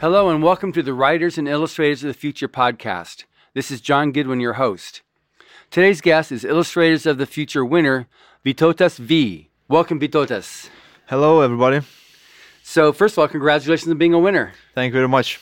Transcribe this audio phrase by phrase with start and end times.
[0.00, 3.24] Hello, and welcome to the Writers and Illustrators of the Future podcast.
[3.52, 5.02] This is John Goodwin, your host.
[5.70, 8.08] Today's guest is Illustrators of the Future winner,
[8.42, 9.50] Vytautas V.
[9.68, 10.70] Welcome, Vytautas.
[11.06, 11.82] Hello, everybody.
[12.62, 14.54] So, first of all, congratulations on being a winner.
[14.74, 15.38] Thank you very much.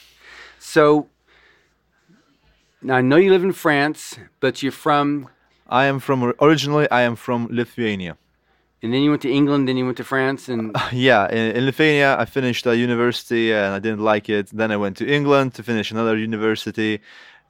[0.58, 1.06] So,
[2.82, 5.28] now I know you live in France, but you're from,
[5.68, 6.90] I am from originally.
[6.90, 8.16] I am from Lithuania.
[8.82, 11.64] And then you went to England, then you went to France, and Yeah, in, in
[11.66, 14.48] Lithuania, I finished a university and I didn't like it.
[14.52, 17.00] Then I went to England to finish another university.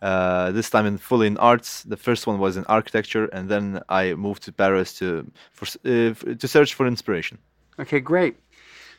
[0.01, 1.83] Uh, this time in fully in arts.
[1.83, 6.15] The first one was in architecture, and then I moved to Paris to for, uh,
[6.43, 7.39] to search for inspiration.
[7.81, 8.37] okay, great.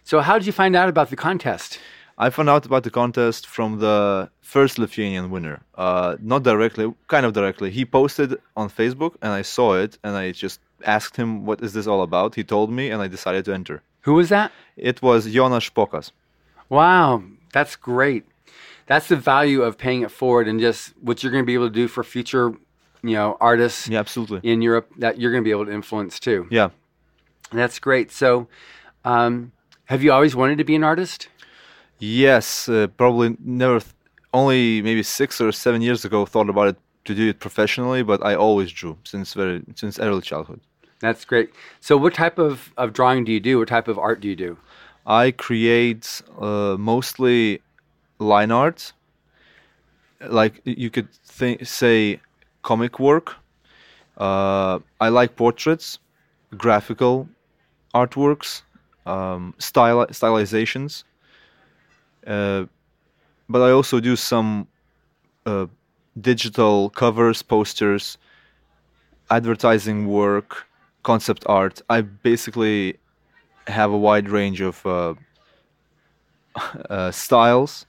[0.03, 1.79] So, how did you find out about the contest?
[2.17, 5.61] I found out about the contest from the first Lithuanian winner.
[5.75, 7.71] Uh, not directly, kind of directly.
[7.71, 11.73] He posted on Facebook, and I saw it, and I just asked him, "What is
[11.73, 13.81] this all about?" He told me, and I decided to enter.
[14.01, 14.51] Who was that?
[14.77, 16.11] It was Jonas Pokas.
[16.69, 18.25] Wow, that's great.
[18.87, 21.67] That's the value of paying it forward and just what you're going to be able
[21.67, 22.53] to do for future,
[23.03, 24.39] you know, artists Yeah, absolutely.
[24.43, 26.47] in Europe that you're going to be able to influence too.
[26.49, 26.69] Yeah.
[27.51, 28.11] That's great.
[28.11, 28.47] So,
[29.05, 29.51] um,
[29.85, 31.27] have you always wanted to be an artist?
[31.99, 33.79] Yes, uh, probably never.
[33.79, 33.93] Th-
[34.33, 38.23] only maybe six or seven years ago, thought about it to do it professionally, but
[38.23, 40.61] I always drew since very since early childhood.
[41.01, 41.51] That's great.
[41.79, 43.59] So, what type of, of drawing do you do?
[43.59, 44.57] What type of art do you do?
[45.05, 47.61] I create uh, mostly
[48.19, 48.93] line art,
[50.27, 52.19] like you could think, say
[52.63, 53.35] comic work.
[54.17, 55.99] Uh, I like portraits,
[56.57, 57.29] graphical
[57.95, 58.63] artworks,
[59.05, 61.03] um, stylizations.
[62.27, 62.65] Uh,
[63.47, 64.67] but I also do some
[65.45, 65.67] uh,
[66.19, 68.17] digital covers, posters,
[69.31, 70.67] advertising work,
[71.11, 71.81] concept art.
[71.89, 72.99] I basically
[73.65, 75.15] have a wide range of uh,
[76.89, 77.87] uh, styles,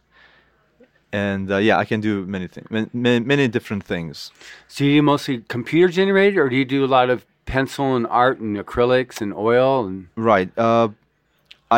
[1.12, 4.32] and uh, yeah, I can do many things, many, many different things.
[4.68, 8.38] So, you mostly computer generated, or do you do a lot of pencil and art
[8.40, 9.86] and acrylics and oil?
[9.86, 10.50] And Right.
[10.56, 10.88] Uh,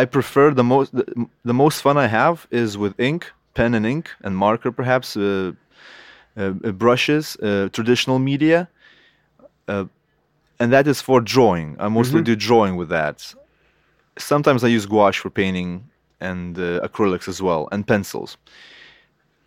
[0.00, 1.04] I prefer the most the,
[1.50, 3.22] the most fun I have is with ink,
[3.54, 5.52] pen and ink, and marker, perhaps uh,
[6.36, 8.68] uh, uh, brushes, uh, traditional media,
[9.68, 9.84] uh,
[10.62, 11.68] and that is for drawing.
[11.80, 13.34] I mostly do drawing with that.
[14.16, 15.70] Sometimes I use gouache for painting
[16.20, 18.36] and uh, acrylics as well, and pencils.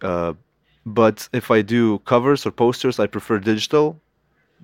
[0.02, 0.34] Uh,
[0.86, 3.88] but if I do covers or posters, I prefer digital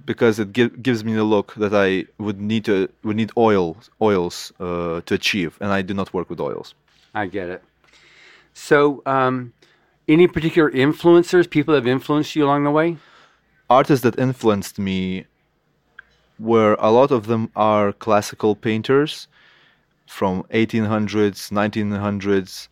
[0.06, 3.78] because it gi- gives me the look that I would need to would need oil
[4.02, 6.76] oils uh, to achieve, and I do not work with oils.
[7.16, 7.64] I get it.
[8.54, 9.54] So, um,
[10.06, 12.98] any particular influencers, people that have influenced you along the way?
[13.70, 15.28] Artists that influenced me
[16.42, 19.28] were a lot of them are classical painters
[20.08, 22.68] from 1800s, 1900s.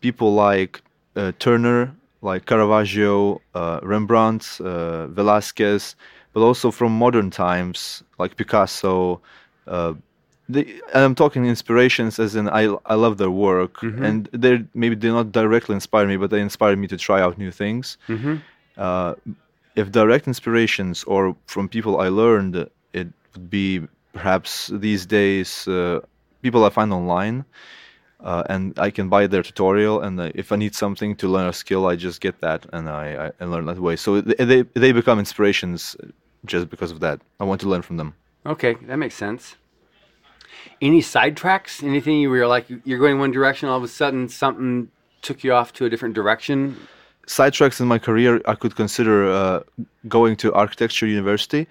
[0.00, 0.82] People like
[1.16, 5.94] uh, Turner, like Caravaggio, uh, Rembrandt, uh, Velázquez,
[6.32, 9.20] but also from modern times like Picasso.
[9.66, 9.94] Uh,
[10.48, 14.94] they, and I'm talking inspirations as in I, I love their work and they maybe
[14.94, 17.96] they not directly inspire me, but they inspire me to try out new things.
[18.76, 19.14] Uh,
[19.74, 22.68] if direct inspirations or from people I learned,
[23.34, 26.00] would be perhaps these days uh,
[26.42, 27.44] people I find online.
[28.20, 31.46] Uh, and I can buy their tutorial, and uh, if I need something to learn
[31.46, 33.96] a skill, I just get that and I, I, I learn that way.
[33.96, 35.94] So they, they they become inspirations
[36.46, 37.20] just because of that.
[37.38, 38.14] I want to learn from them.
[38.46, 39.56] Okay, that makes sense.
[40.80, 41.82] Any sidetracks?
[41.82, 44.88] Anything you were like you're going one direction, all of a sudden something
[45.20, 46.76] took you off to a different direction?
[47.26, 49.60] sidetracks in my career, I could consider uh,
[50.08, 51.66] going to architecture university.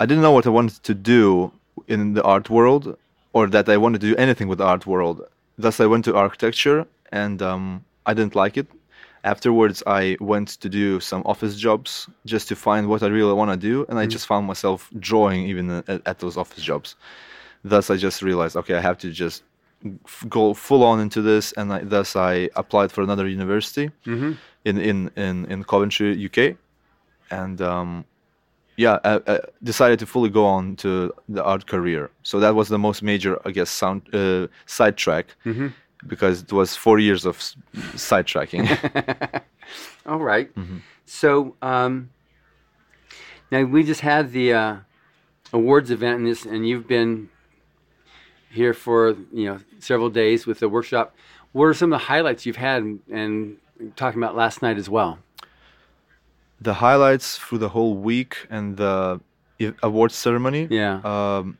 [0.00, 1.52] I didn't know what I wanted to do
[1.86, 2.96] in the art world,
[3.32, 5.22] or that I wanted to do anything with the art world.
[5.56, 8.66] Thus, I went to architecture, and um, I didn't like it.
[9.24, 13.50] Afterwards, I went to do some office jobs just to find what I really want
[13.50, 16.94] to do, and I just found myself drawing even at, at those office jobs.
[17.64, 19.42] Thus, I just realized, okay, I have to just
[20.06, 23.90] f- go full on into this, and I, thus I applied for another university
[24.64, 26.56] in, in in in Coventry, UK,
[27.30, 28.04] and um,
[28.78, 32.10] yeah, I, I decided to fully go on to the art career.
[32.22, 35.26] So that was the most major, I guess, sound uh, sidetrack
[36.06, 37.56] because it was four years of s-
[37.96, 38.64] sidetracking.
[40.06, 40.48] All right.
[41.06, 42.10] So um,
[43.50, 44.76] now we just had the uh,
[45.52, 47.28] awards event, and this, and you've been
[48.50, 51.14] here for you know several days with the workshop.
[51.52, 53.56] What are some of the highlights you've had, and, and
[53.96, 55.18] talking about last night as well?
[56.60, 59.20] The highlights through the whole week and the
[59.82, 60.66] awards ceremony.
[60.70, 61.00] Yeah.
[61.04, 61.58] Um,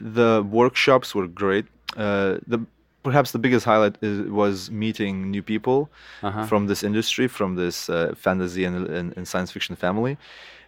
[0.00, 1.66] the workshops were great.
[1.96, 2.58] Uh, the
[3.02, 5.88] perhaps the biggest highlight is, was meeting new people
[6.22, 6.46] Uh-huh.
[6.46, 10.16] from this industry, from this uh, fantasy and, and, and science fiction family,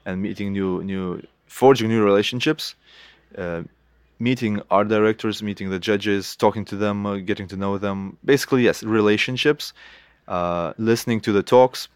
[0.06, 2.74] and meeting new new forging new relationships.
[3.38, 3.62] Uh,
[4.20, 8.16] meeting art directors, meeting the judges, talking to them, uh, getting to know them.
[8.24, 9.72] Basically, yes, relationships.
[10.28, 11.88] Uh, listening to the talks,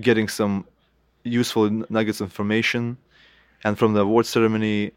[0.00, 0.64] getting some
[1.24, 2.96] useful nuggets of information,
[3.64, 4.92] and from the award ceremony,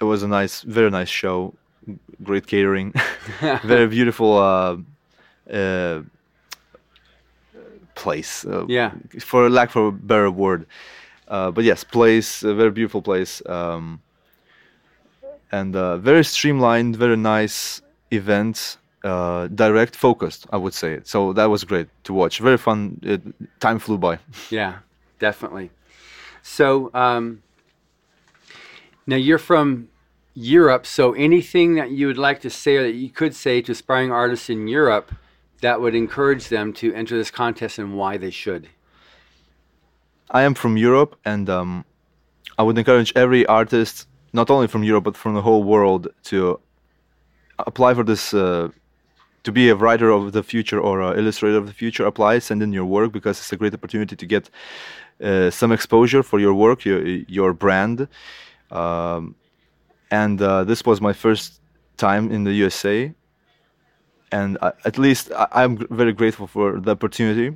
[0.00, 1.54] it was a nice, very nice show.
[2.22, 2.92] Great catering,
[3.64, 4.76] very beautiful uh,
[5.52, 6.02] uh,
[7.94, 8.44] place.
[8.44, 8.92] Uh, Yeah.
[9.20, 10.66] For lack of a better word,
[11.28, 14.00] uh, but yes, place, a very beautiful place, um,
[15.50, 17.80] and uh, very streamlined, very nice
[18.10, 18.76] event.
[19.04, 21.00] Uh, direct, focused, I would say.
[21.04, 22.40] So that was great to watch.
[22.40, 22.98] Very fun.
[23.02, 23.22] It,
[23.60, 24.18] time flew by.
[24.50, 24.78] Yeah,
[25.20, 25.70] definitely.
[26.42, 27.42] So um,
[29.06, 29.88] now you're from
[30.34, 30.84] Europe.
[30.84, 34.10] So anything that you would like to say or that you could say to aspiring
[34.10, 35.12] artists in Europe
[35.60, 38.68] that would encourage them to enter this contest and why they should?
[40.30, 41.84] I am from Europe, and um,
[42.58, 46.60] I would encourage every artist, not only from Europe but from the whole world, to
[47.58, 48.34] apply for this.
[48.34, 48.68] Uh,
[49.48, 52.62] to be a writer of the future or an illustrator of the future, apply, send
[52.62, 54.50] in your work because it's a great opportunity to get
[55.24, 57.00] uh, some exposure for your work, your
[57.36, 57.98] your brand.
[58.70, 59.22] Um,
[60.10, 61.62] and uh, this was my first
[61.96, 62.96] time in the USA,
[64.38, 67.48] and I, at least I, I'm very grateful for the opportunity,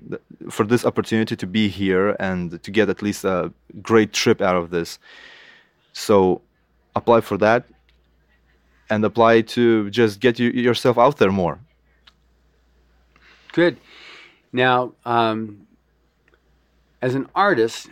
[0.57, 3.53] for this opportunity to be here and to get at least a
[3.91, 4.99] great trip out of this.
[5.93, 6.41] So,
[7.01, 7.61] apply for that,
[8.89, 11.59] and apply to just get you, yourself out there more.
[13.53, 13.77] Good.
[14.53, 15.67] Now, um,
[17.01, 17.91] as an artist,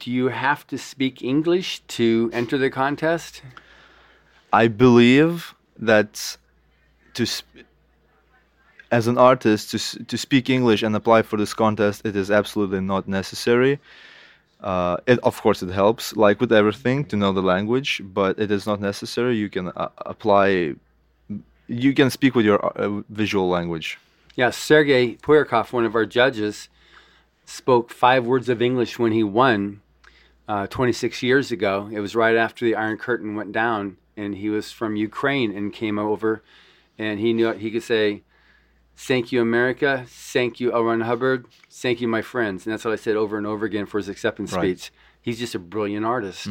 [0.00, 3.42] do you have to speak English to enter the contest?
[4.52, 6.36] I believe that
[7.14, 7.66] to sp-
[8.90, 12.80] as an artist to to speak English and apply for this contest, it is absolutely
[12.80, 13.78] not necessary.
[14.60, 18.50] Uh, it of course it helps, like with everything, to know the language, but it
[18.50, 19.36] is not necessary.
[19.36, 20.74] You can uh, apply.
[21.68, 23.98] You can speak with your uh, visual language.
[24.36, 26.68] Yeah, Sergei Poyarkov, one of our judges,
[27.46, 29.80] spoke five words of English when he won
[30.46, 31.88] uh, 26 years ago.
[31.90, 35.72] It was right after the Iron Curtain went down, and he was from Ukraine and
[35.72, 36.42] came over,
[36.98, 38.22] and he knew he could say,
[38.96, 40.04] "Thank you, America.
[40.06, 40.84] Thank you, L.
[40.84, 41.46] Ron Hubbard.
[41.70, 44.08] Thank you, my friends." And that's what I said over and over again for his
[44.08, 44.78] acceptance Right.
[44.78, 44.92] speech.
[45.20, 46.48] He's just a brilliant artist.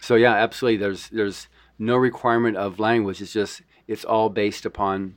[0.00, 0.78] So yeah, absolutely.
[0.78, 1.48] There's there's
[1.78, 3.20] no requirement of language.
[3.20, 5.16] It's just it's all based upon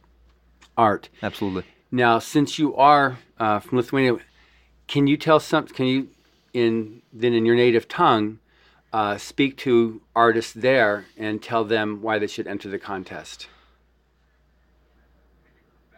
[0.88, 1.10] art.
[1.22, 1.64] Absolutely.
[1.92, 3.08] Now, since you are
[3.40, 4.14] uh, from Lithuania,
[4.88, 5.68] can you tell some?
[5.68, 6.00] Can you,
[6.54, 8.40] in then in your native tongue,
[9.00, 13.48] uh, speak to artists there and tell them why they should enter the contest?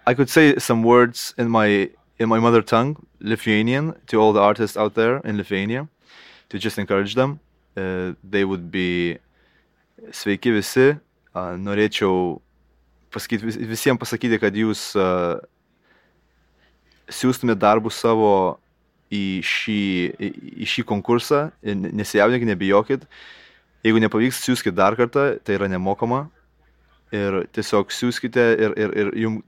[0.05, 1.89] I could say some words in my
[2.19, 5.87] in my mother tongue, Lithuanian, to all the artists out there in Lithuania,
[6.49, 7.39] to just encourage them.
[7.75, 9.17] Uh, they would be
[10.11, 10.99] sveiki visi.
[11.33, 12.41] Uh, norėčiau
[13.13, 15.37] pasakyti, vis, visiems pasakyti, kad jūs uh,
[17.13, 18.33] siūstumėte darbus savo
[19.13, 19.81] į šį,
[20.17, 20.29] į,
[20.63, 23.07] į šį konkursą, nesijaudinkit, nebijokit.
[23.83, 26.25] Jeigu nepavyks, siūskit dar kartą, tai yra nemokama.
[27.13, 29.43] Ir tiesiog siūskite ir, ir, ir jums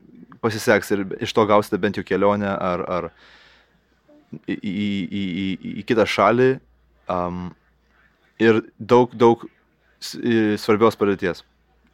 [0.46, 3.08] pasiseks ir iš to gausite bent jau kelionę ar, ar
[4.46, 6.50] į, į, į, į, į kitą šalį
[7.10, 7.48] um,
[8.42, 9.48] ir daug, daug
[10.06, 11.42] svarbios padėties.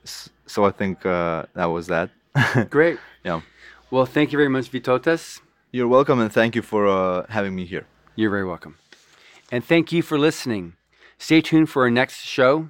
[0.04, 2.10] So I think uh, that was that.
[2.70, 3.00] Great.
[3.24, 3.42] yeah.
[3.90, 5.42] Well, thank you very much, Vytautas.
[5.72, 7.86] You're welcome and thank you for uh, having me here.
[8.16, 8.78] You're very welcome.
[9.52, 10.74] And thank you for listening.
[11.18, 12.70] Stay tuned for our next show.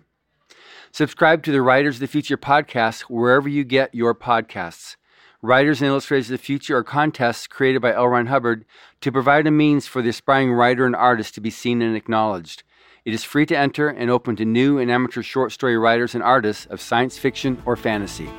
[0.91, 4.97] Subscribe to the Writers of the Future podcast wherever you get your podcasts.
[5.41, 8.07] Writers and Illustrators of the Future are contests created by L.
[8.07, 8.65] Ron Hubbard
[8.99, 12.63] to provide a means for the aspiring writer and artist to be seen and acknowledged.
[13.03, 16.23] It is free to enter and open to new and amateur short story writers and
[16.23, 18.29] artists of science fiction or fantasy.